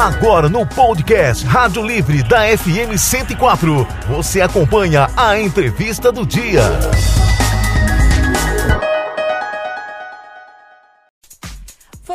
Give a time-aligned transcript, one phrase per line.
[0.00, 6.62] Agora no podcast Rádio Livre da FM 104, você acompanha a entrevista do dia.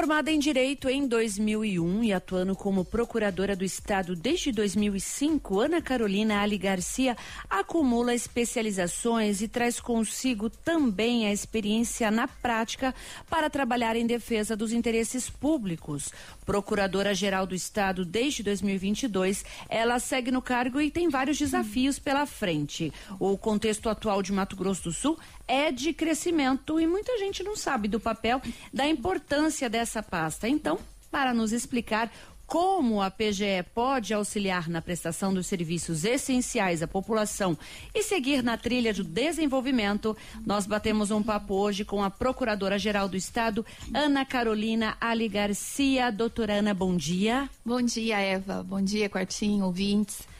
[0.05, 6.43] Formada em Direito em 2001 e atuando como Procuradora do Estado desde 2005, Ana Carolina
[6.43, 7.17] Ali Garcia
[7.49, 12.93] acumula especializações e traz consigo também a experiência na prática
[13.27, 16.13] para trabalhar em defesa dos interesses públicos.
[16.45, 22.93] Procuradora-Geral do Estado desde 2022, ela segue no cargo e tem vários desafios pela frente.
[23.19, 25.17] O contexto atual de Mato Grosso do Sul
[25.47, 28.41] é de crescimento e muita gente não sabe do papel,
[28.73, 30.47] da importância dessa pasta.
[30.47, 30.79] Então,
[31.11, 32.11] para nos explicar
[32.45, 37.57] como a PGE pode auxiliar na prestação dos serviços essenciais à população
[37.93, 43.17] e seguir na trilha do desenvolvimento, nós batemos um papo hoje com a Procuradora-Geral do
[43.17, 46.11] Estado, Ana Carolina Ali Garcia.
[46.11, 47.49] Doutora Ana, bom dia.
[47.65, 48.63] Bom dia, Eva.
[48.63, 50.34] Bom dia, Quartinho, ouvintes.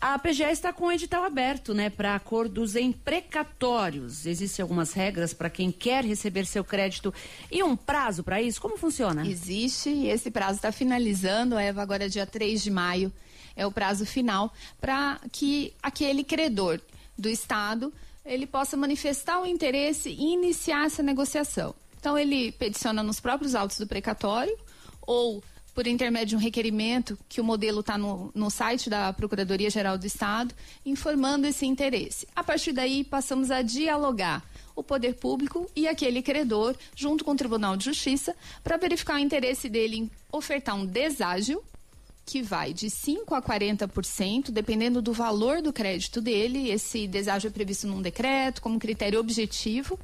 [0.00, 4.24] A PGE está com o edital aberto, né, para acordos em precatórios.
[4.24, 7.12] Existem algumas regras para quem quer receber seu crédito
[7.50, 8.62] e um prazo para isso?
[8.62, 9.26] Como funciona?
[9.26, 13.12] Existe e esse prazo está finalizando, Eva, agora dia 3 de maio
[13.54, 16.80] é o prazo final para que aquele credor
[17.18, 17.92] do Estado
[18.24, 21.74] ele possa manifestar o interesse e iniciar essa negociação.
[21.98, 24.56] Então ele peticiona nos próprios autos do precatório
[25.02, 25.42] ou
[25.80, 30.06] por intermédio de um requerimento, que o modelo está no, no site da Procuradoria-Geral do
[30.06, 32.28] Estado, informando esse interesse.
[32.36, 34.44] A partir daí, passamos a dialogar
[34.76, 39.18] o poder público e aquele credor, junto com o Tribunal de Justiça, para verificar o
[39.18, 41.62] interesse dele em ofertar um deságio,
[42.26, 46.70] que vai de 5% a 40%, dependendo do valor do crédito dele.
[46.70, 49.98] Esse deságio é previsto num decreto, como critério objetivo.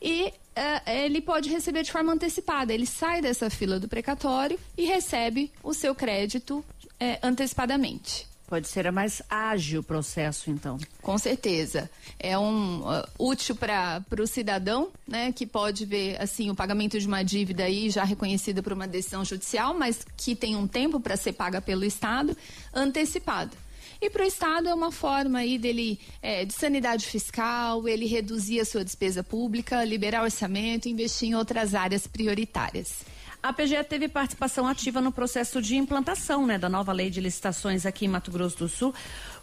[0.00, 2.72] E uh, ele pode receber de forma antecipada.
[2.72, 8.26] Ele sai dessa fila do precatório e recebe o seu crédito uh, antecipadamente.
[8.46, 10.78] Pode ser mais ágil o processo, então.
[11.00, 11.90] Com certeza.
[12.20, 17.06] É um uh, útil para o cidadão, né, que pode ver assim o pagamento de
[17.06, 21.16] uma dívida aí já reconhecida por uma decisão judicial, mas que tem um tempo para
[21.16, 22.36] ser paga pelo Estado,
[22.72, 23.56] antecipado.
[24.00, 28.60] E para o Estado é uma forma aí dele é, de sanidade fiscal, ele reduzir
[28.60, 33.04] a sua despesa pública, liberar orçamento, investir em outras áreas prioritárias.
[33.44, 37.84] A PGE teve participação ativa no processo de implantação né, da nova lei de licitações
[37.84, 38.94] aqui em Mato Grosso do Sul.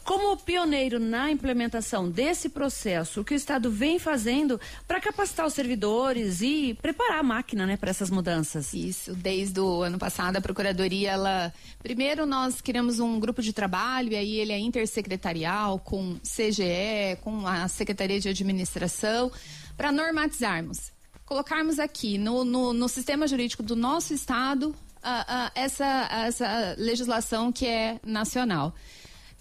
[0.03, 5.53] Como pioneiro na implementação desse processo, o que o Estado vem fazendo para capacitar os
[5.53, 8.73] servidores e preparar a máquina né, para essas mudanças?
[8.73, 11.53] Isso, desde o ano passado a Procuradoria, ela.
[11.83, 17.45] Primeiro nós criamos um grupo de trabalho, e aí ele é intersecretarial, com CGE, com
[17.45, 19.31] a Secretaria de Administração,
[19.77, 20.91] para normatizarmos.
[21.25, 27.51] Colocarmos aqui no, no, no, sistema jurídico do nosso Estado uh, uh, essa, essa legislação
[27.51, 28.73] que é nacional.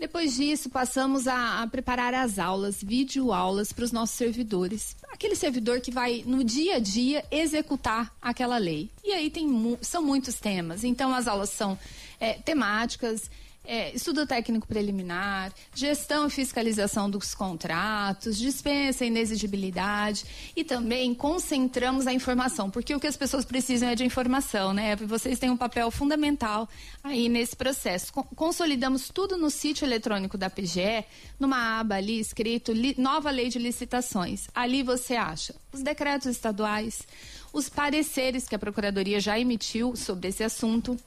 [0.00, 4.96] Depois disso, passamos a, a preparar as aulas, videoaulas para os nossos servidores.
[5.12, 8.88] Aquele servidor que vai, no dia a dia, executar aquela lei.
[9.04, 9.46] E aí tem,
[9.82, 10.84] são muitos temas.
[10.84, 11.78] Então, as aulas são
[12.18, 13.30] é, temáticas,
[13.64, 20.24] é, estudo técnico preliminar, gestão e fiscalização dos contratos, dispensa e inexigibilidade
[20.56, 24.96] e também concentramos a informação, porque o que as pessoas precisam é de informação, né?
[24.96, 26.68] Vocês têm um papel fundamental
[27.04, 28.12] aí nesse processo.
[28.12, 31.04] Consolidamos tudo no sítio eletrônico da PGE,
[31.38, 34.48] numa aba ali escrito Nova Lei de Licitações.
[34.54, 37.06] Ali você acha os decretos estaduais,
[37.52, 40.98] os pareceres que a Procuradoria já emitiu sobre esse assunto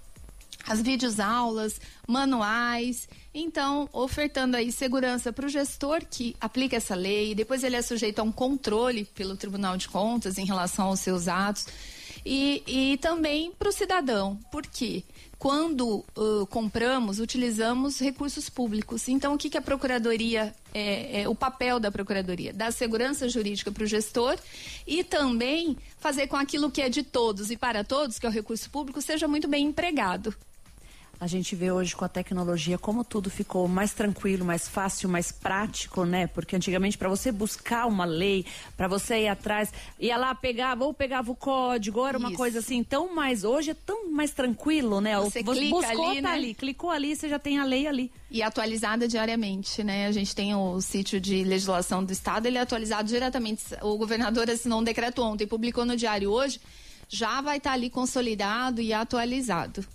[0.67, 3.07] as videoaulas, manuais.
[3.33, 8.19] Então, ofertando aí segurança para o gestor que aplica essa lei, depois ele é sujeito
[8.19, 11.67] a um controle pelo Tribunal de Contas em relação aos seus atos.
[12.25, 15.03] E, e também para o cidadão, porque
[15.37, 19.09] quando uh, compramos, utilizamos recursos públicos.
[19.09, 22.53] Então, o que, que a Procuradoria, é, é, o papel da Procuradoria?
[22.53, 24.37] Dar segurança jurídica para o gestor
[24.87, 28.31] e também fazer com aquilo que é de todos e para todos, que é o
[28.31, 30.33] recurso público, seja muito bem empregado.
[31.23, 35.31] A gente vê hoje com a tecnologia como tudo ficou mais tranquilo, mais fácil, mais
[35.31, 36.27] prático, né?
[36.27, 40.93] Porque antigamente para você buscar uma lei, para você ir atrás, ia lá pegava ou
[40.93, 42.37] pegava o código, era uma Isso.
[42.37, 45.17] coisa assim tão mais hoje é tão mais tranquilo, né?
[45.17, 46.35] Você, você clica buscou ali, tá né?
[46.35, 48.11] ali, clicou ali, você já tem a lei ali.
[48.29, 50.07] E atualizada diariamente, né?
[50.07, 53.63] A gente tem o sítio de legislação do estado, ele é atualizado diretamente.
[53.81, 56.59] O governador assinou um decreto ontem, publicou no diário hoje,
[57.07, 59.85] já vai estar tá ali consolidado e atualizado.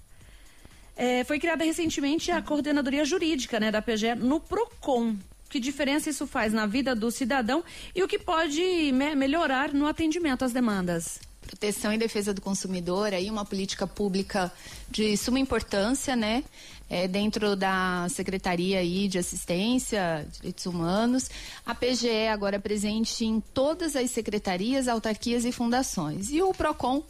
[0.99, 5.15] É, foi criada recentemente a coordenadoria jurídica né, da PGE no PROCON.
[5.49, 7.63] Que diferença isso faz na vida do cidadão
[7.95, 8.61] e o que pode
[8.93, 11.21] me melhorar no atendimento às demandas?
[11.49, 14.53] proteção e defesa do consumidor, aí uma política pública
[14.91, 16.45] de suma importância, né?
[16.91, 21.31] É, dentro da Secretaria aí de Assistência, Direitos Humanos.
[21.65, 26.31] A PGE agora é presente em todas as secretarias, autarquias e fundações.
[26.31, 27.03] E o PROCON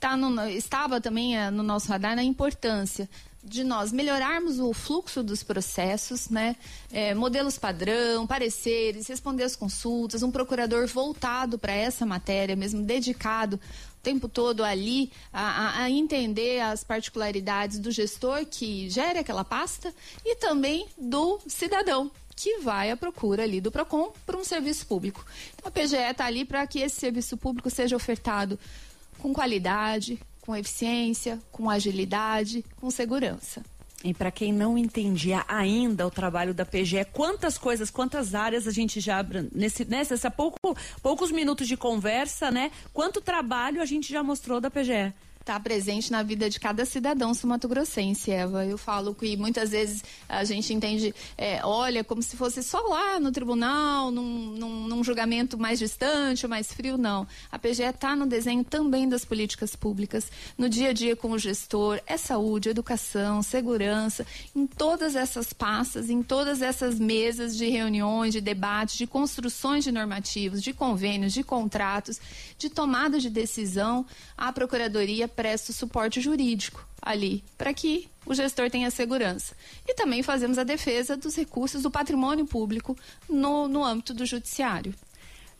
[0.00, 3.10] tá no, estava também é, no nosso radar na importância
[3.42, 6.54] de nós melhorarmos o fluxo dos processos, né?
[6.92, 13.56] É, modelos padrão, pareceres, responder as consultas, um procurador voltado para essa matéria, mesmo dedicado
[13.56, 19.92] o tempo todo ali a, a, entender as particularidades do gestor que gera aquela pasta
[20.24, 25.24] e também do cidadão que vai à procura ali do PROCON por um serviço público.
[25.54, 28.58] Então a PGE está ali para que esse serviço público seja ofertado
[29.18, 33.62] com qualidade, com eficiência, com agilidade, com segurança.
[34.04, 38.72] E para quem não entendia ainda o trabalho da PGE, quantas coisas, quantas áreas a
[38.72, 39.24] gente já
[39.54, 40.58] nesse nessa pouco,
[41.00, 42.72] poucos minutos de conversa, né?
[42.92, 45.14] Quanto trabalho a gente já mostrou da PGE?
[45.42, 48.64] Está presente na vida de cada cidadão sumatogrossense, Eva.
[48.64, 53.20] Eu falo que muitas vezes a gente entende, é, olha, como se fosse só lá
[53.20, 57.26] no tribunal, num, num, num julgamento mais distante ou mais frio, não.
[57.50, 61.38] A PGE está no desenho também das políticas públicas, no dia a dia com o
[61.38, 64.24] gestor, é saúde, educação, segurança,
[64.54, 69.90] em todas essas pastas, em todas essas mesas de reuniões, de debates, de construções de
[69.90, 72.20] normativos, de convênios, de contratos,
[72.56, 74.06] de tomada de decisão,
[74.36, 79.56] a Procuradoria presta o suporte jurídico ali para que o gestor tenha segurança.
[79.86, 82.96] E também fazemos a defesa dos recursos do patrimônio público
[83.28, 84.94] no, no âmbito do judiciário.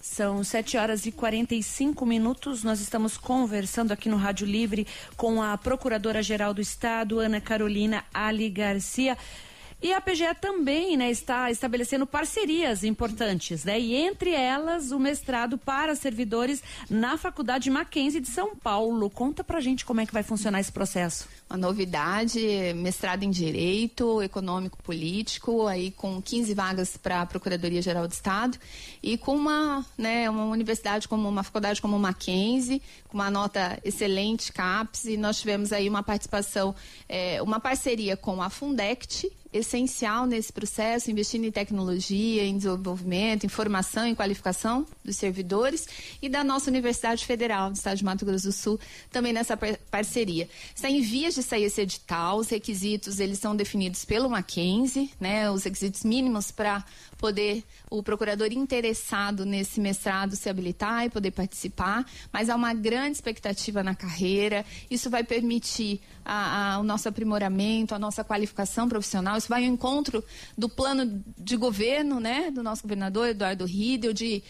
[0.00, 2.64] São 7 horas e 45 minutos.
[2.64, 4.86] Nós estamos conversando aqui no Rádio Livre
[5.16, 9.16] com a Procuradora-Geral do Estado, Ana Carolina Ali Garcia.
[9.82, 13.81] E a PGE também né, está estabelecendo parcerias importantes, né?
[13.81, 19.11] E entre elas o mestrado para servidores na Faculdade Mackenzie de São Paulo.
[19.11, 21.29] Conta pra gente como é que vai funcionar esse processo.
[21.50, 22.40] Uma novidade,
[22.76, 28.56] mestrado em Direito Econômico Político, aí com 15 vagas para a Procuradoria-Geral do Estado
[29.02, 34.52] e com uma, né, uma universidade como uma faculdade como Mackenzie, com uma nota excelente,
[34.52, 36.73] CAPES, e nós tivemos aí uma participação,
[37.08, 43.49] é, uma parceria com a Fundect, essencial nesse processo, investindo em tecnologia, em desenvolvimento, em
[43.49, 45.87] formação e qualificação dos servidores
[46.20, 49.56] e da nossa Universidade Federal do Estado de Mato Grosso do Sul, também nessa
[49.90, 50.49] parceria.
[50.75, 55.50] Está em vias de sair esse edital, os requisitos eles são definidos pelo Mackenzie, né,
[55.50, 56.84] os requisitos mínimos para
[57.19, 63.12] poder o procurador interessado nesse mestrado se habilitar e poder participar, mas há uma grande
[63.12, 64.64] expectativa na carreira.
[64.90, 69.37] Isso vai permitir a, a, o nosso aprimoramento, a nossa qualificação profissional.
[69.48, 70.24] Vai ao encontro
[70.56, 74.42] do plano de governo, né, do nosso governador Eduardo Riedel, de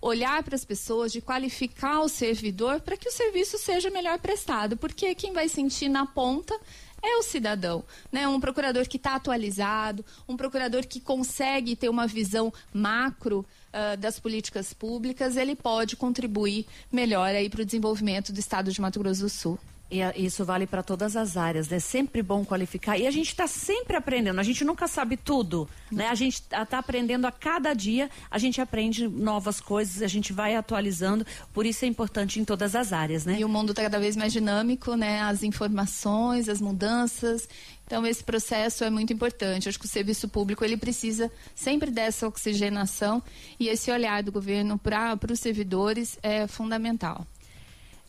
[0.00, 4.76] olhar para as pessoas, de qualificar o servidor para que o serviço seja melhor prestado,
[4.76, 6.58] porque quem vai sentir na ponta
[7.02, 8.26] é o cidadão, né?
[8.26, 14.18] Um procurador que está atualizado, um procurador que consegue ter uma visão macro uh, das
[14.18, 19.22] políticas públicas, ele pode contribuir melhor aí para o desenvolvimento do Estado de Mato Grosso
[19.22, 19.58] do Sul.
[19.90, 21.78] E isso vale para todas as áreas, né?
[21.78, 22.98] Sempre bom qualificar.
[22.98, 26.08] E a gente está sempre aprendendo, a gente nunca sabe tudo, né?
[26.08, 30.30] A gente está tá aprendendo a cada dia, a gente aprende novas coisas, a gente
[30.30, 33.40] vai atualizando, por isso é importante em todas as áreas, né?
[33.40, 35.22] E o mundo está cada vez mais dinâmico, né?
[35.22, 37.48] As informações, as mudanças.
[37.86, 39.70] Então esse processo é muito importante.
[39.70, 43.22] Acho que o serviço público ele precisa sempre dessa oxigenação
[43.58, 47.26] e esse olhar do governo para os servidores é fundamental.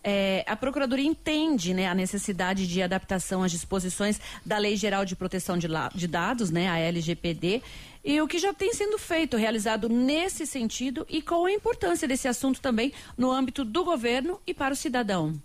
[0.03, 5.15] É, a Procuradoria entende né, a necessidade de adaptação às disposições da Lei Geral de
[5.15, 7.61] Proteção de, de, Dados, né, a LGPD,
[8.03, 12.27] e o que já tem sendo feito, realizado nesse sentido e qual a importância desse
[12.27, 15.39] assunto também no âmbito do governo e para o cidadão.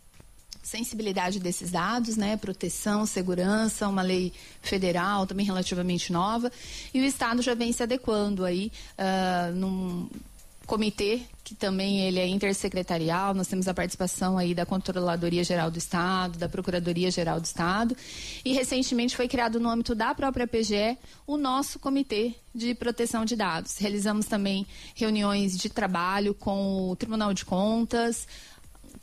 [0.62, 4.32] Sensibilidade desses dados, né, proteção, segurança, uma lei
[4.62, 6.50] federal também relativamente nova,
[6.92, 10.08] e o Estado já vem se adequando aí uh, num
[10.66, 15.76] comitê que também ele é intersecretarial, nós temos a participação aí da Controladoria Geral do
[15.76, 17.94] Estado, da Procuradoria Geral do Estado,
[18.42, 23.36] e recentemente foi criado no âmbito da própria PGE o nosso Comitê de Proteção de
[23.36, 23.76] Dados.
[23.76, 28.26] Realizamos também reuniões de trabalho com o Tribunal de Contas,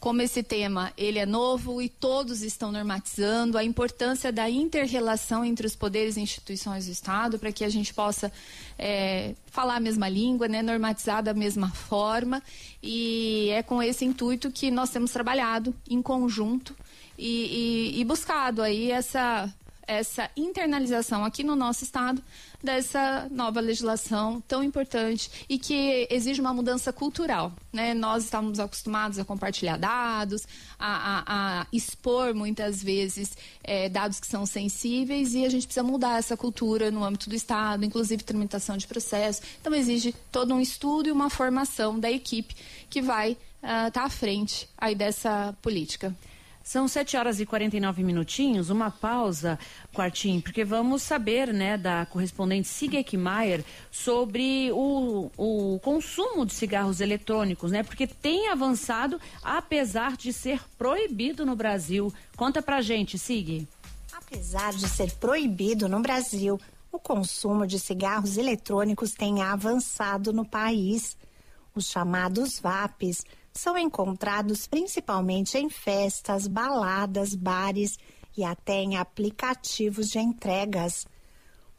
[0.01, 5.67] como esse tema ele é novo e todos estão normatizando, a importância da inter-relação entre
[5.67, 8.33] os poderes e instituições do Estado para que a gente possa
[8.79, 12.41] é, falar a mesma língua, né, normatizar da mesma forma.
[12.81, 16.75] E é com esse intuito que nós temos trabalhado em conjunto
[17.15, 19.53] e, e, e buscado aí essa
[19.87, 22.23] essa internalização aqui no nosso estado
[22.63, 27.51] dessa nova legislação tão importante e que exige uma mudança cultural.
[27.73, 27.93] Né?
[27.93, 30.47] Nós estamos acostumados a compartilhar dados,
[30.77, 31.23] a, a,
[31.61, 36.37] a expor muitas vezes é, dados que são sensíveis e a gente precisa mudar essa
[36.37, 39.41] cultura no âmbito do Estado, inclusive tramitação de processo.
[39.59, 42.55] Então exige todo um estudo e uma formação da equipe
[42.89, 43.31] que vai
[43.63, 46.15] estar uh, tá à frente aí dessa política.
[46.63, 49.57] São 7 horas e 49 minutinhos, uma pausa,
[49.93, 57.01] Quartim, porque vamos saber, né, da correspondente Sigek Maier sobre o, o consumo de cigarros
[57.01, 57.83] eletrônicos, né?
[57.83, 62.13] Porque tem avançado, apesar de ser proibido no Brasil.
[62.37, 63.67] Conta pra gente, Sig.
[64.13, 66.59] Apesar de ser proibido no Brasil,
[66.91, 71.17] o consumo de cigarros eletrônicos tem avançado no país.
[71.73, 73.23] Os chamados VAPs
[73.53, 77.97] são encontrados principalmente em festas, baladas, bares
[78.35, 81.05] e até em aplicativos de entregas.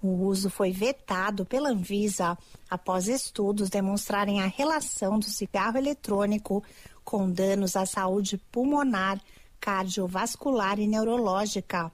[0.02, 2.36] O uso foi vetado pela Anvisa
[2.68, 6.62] após estudos demonstrarem a relação do cigarro eletrônico
[7.04, 9.20] com danos à saúde pulmonar,
[9.60, 11.92] cardiovascular e neurológica.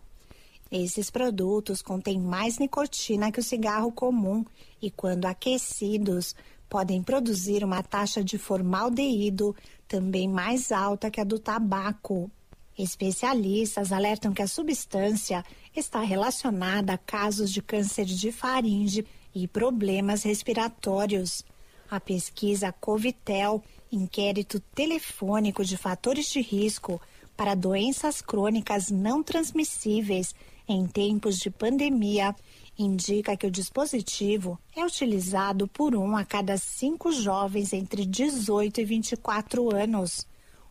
[0.70, 4.44] Esses produtos contêm mais nicotina que o cigarro comum
[4.80, 6.34] e, quando aquecidos,
[6.68, 9.54] podem produzir uma taxa de formaldeído
[9.86, 12.30] também mais alta que a do tabaco.
[12.78, 15.44] Especialistas alertam que a substância
[15.74, 21.44] está relacionada a casos de câncer de faringe e problemas respiratórios.
[21.90, 27.00] A pesquisa Covitel, inquérito telefônico de fatores de risco
[27.36, 30.34] para doenças crônicas não transmissíveis
[30.68, 32.34] em tempos de pandemia,
[32.78, 38.84] indica que o dispositivo é utilizado por um a cada cinco jovens entre 18 e
[38.84, 40.26] 24 anos.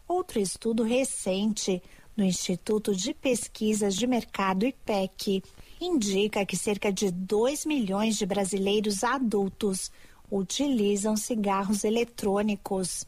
[0.07, 1.83] Outro estudo recente
[2.15, 5.43] do Instituto de Pesquisas de Mercado IPEC
[5.81, 9.91] indica que cerca de 2 milhões de brasileiros adultos
[10.31, 13.05] utilizam cigarros eletrônicos.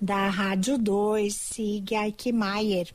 [0.00, 2.94] Da Rádio 2, siga Eichmeier.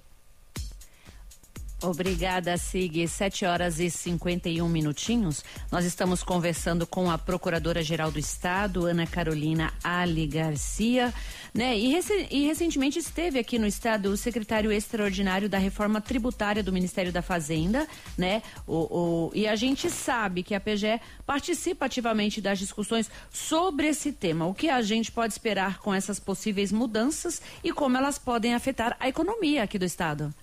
[1.85, 3.07] Obrigada, Sig.
[3.07, 5.43] Sete horas e 51 minutinhos.
[5.71, 11.13] Nós estamos conversando com a Procuradora-Geral do Estado, Ana Carolina Ali Garcia,
[11.53, 11.77] né?
[11.77, 16.73] E, rec e, recentemente esteve aqui no Estado o secretário extraordinário da reforma tributária do
[16.73, 17.87] Ministério da Fazenda,
[18.17, 18.41] né?
[18.65, 24.11] O, o, e a gente sabe que a PGE participa ativamente das discussões sobre esse
[24.11, 24.47] tema.
[24.47, 28.97] O que a gente pode esperar com essas possíveis mudanças e como elas podem afetar
[28.99, 30.33] a economia aqui do Estado?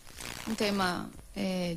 [0.49, 1.77] Um tema é,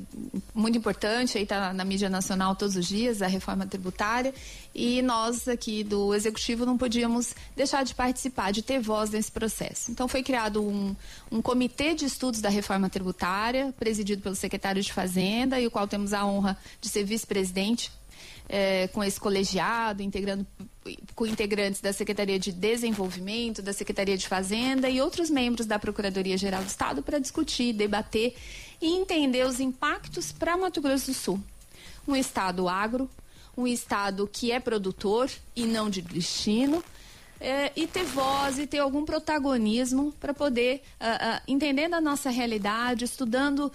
[0.53, 4.33] muito importante, aí está na mídia nacional todos os dias, a reforma tributária,
[4.73, 9.91] e nós aqui do Executivo não podíamos deixar de participar, de ter voz nesse processo.
[9.91, 10.95] Então foi criado um,
[11.31, 15.87] um comitê de estudos da reforma tributária, presidido pelo secretário de Fazenda, e o qual
[15.87, 17.91] temos a honra de ser vice-presidente
[18.47, 20.45] é, com esse colegiado, integrando
[21.15, 26.37] com integrantes da Secretaria de Desenvolvimento, da Secretaria de Fazenda e outros membros da Procuradoria
[26.37, 28.35] Geral do Estado para discutir, debater
[28.81, 31.39] e entender os impactos para Mato Grosso do Sul.
[32.07, 33.09] Um estado agro,
[33.57, 36.83] um estado que é produtor e não de destino,
[37.39, 42.29] é, e ter voz e ter algum protagonismo para poder, uh, uh, entendendo a nossa
[42.29, 43.71] realidade, estudando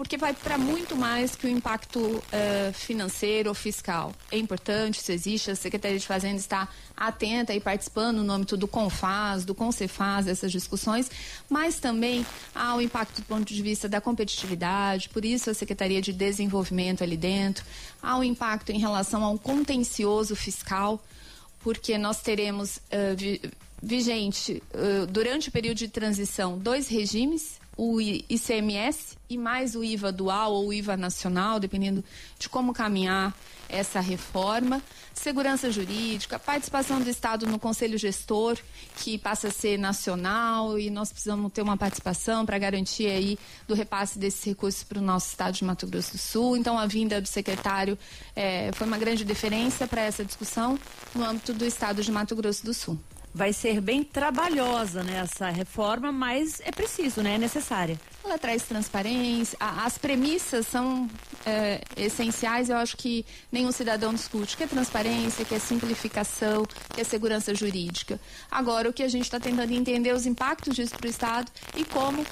[0.00, 4.14] porque vai para muito mais que o impacto uh, financeiro ou fiscal.
[4.32, 8.66] É importante, isso existe, a Secretaria de Fazenda está atenta e participando no âmbito do
[8.66, 11.10] CONFAS, do CONCEFAS, dessas discussões,
[11.50, 16.00] mas também há o impacto do ponto de vista da competitividade, por isso a Secretaria
[16.00, 17.62] de Desenvolvimento ali dentro,
[18.02, 21.04] há o impacto em relação ao contencioso fiscal,
[21.62, 23.38] porque nós teremos uh, vi,
[23.82, 30.12] vigente, uh, durante o período de transição, dois regimes o ICMS e mais o IVA
[30.12, 32.04] dual ou IVA nacional, dependendo
[32.38, 33.34] de como caminhar
[33.70, 34.82] essa reforma.
[35.14, 38.58] Segurança jurídica, participação do Estado no Conselho Gestor,
[38.98, 43.72] que passa a ser nacional e nós precisamos ter uma participação para garantir aí do
[43.72, 46.58] repasse desses recursos para o nosso Estado de Mato Grosso do Sul.
[46.58, 47.96] Então, a vinda do secretário
[48.36, 50.78] é, foi uma grande diferença para essa discussão
[51.14, 52.98] no âmbito do Estado de Mato Grosso do Sul
[53.32, 57.36] vai ser bem trabalhosa né, essa reforma, mas é preciso, né?
[57.36, 57.98] É necessária.
[58.24, 61.08] Ela traz transparência, as premissas são
[61.46, 67.00] é, essenciais, eu acho que nenhum cidadão discute, que é transparência, que é simplificação, que
[67.00, 68.20] é segurança jurídica.
[68.50, 71.84] Agora, o que a gente está tentando entender os impactos disso para o Estado e
[71.84, 72.26] como uh,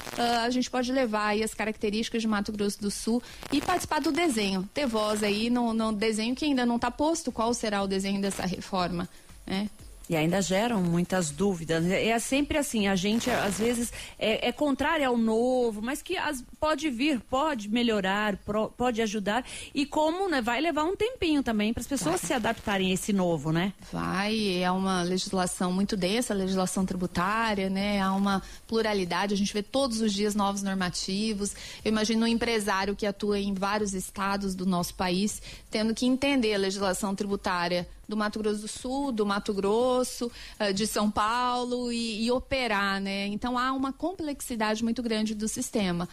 [0.44, 4.68] a gente pode levar as características de Mato Grosso do Sul e participar do desenho,
[4.74, 8.20] ter voz aí no, no desenho que ainda não está posto, qual será o desenho
[8.20, 9.08] dessa reforma,
[9.46, 9.70] né?
[10.08, 11.84] E ainda geram muitas dúvidas.
[11.84, 16.16] É, é sempre assim, a gente às vezes é, é contrário ao novo, mas que
[16.16, 19.44] as, pode vir, pode melhorar, pro, pode ajudar.
[19.74, 22.26] E como, né, vai levar um tempinho também para as pessoas vai.
[22.26, 23.72] se adaptarem a esse novo, né?
[23.92, 28.00] Vai, é uma legislação muito densa, legislação tributária, né?
[28.00, 31.54] Há uma pluralidade, a gente vê todos os dias novos normativos.
[31.84, 36.54] Eu imagino um empresário que atua em vários estados do nosso país, tendo que entender
[36.54, 41.92] a legislação tributária do Mato Grosso do Sul, do Mato Grosso, eh, de São Paulo
[41.92, 43.26] e, e operar, né?
[43.26, 46.08] Então há uma complexidade muito grande do sistema.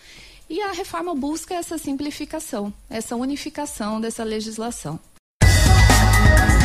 [0.49, 4.99] E a reforma busca essa simplificação, essa unificação dessa legislação.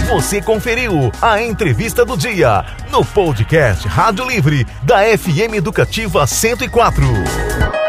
[0.08, 7.79] Você conferiu a entrevista do dia no podcast Rádio Livre da FM Educativa 104.